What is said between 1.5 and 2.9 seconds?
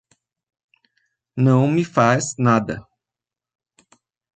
me faz nada